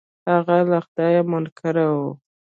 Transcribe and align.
هغه 0.31 0.57
له 0.69 0.77
خدايه 0.85 1.21
منکر 1.31 1.75
و. 1.99 2.01